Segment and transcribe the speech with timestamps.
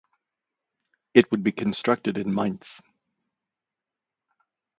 [1.13, 2.81] It would be constructed in Mainz.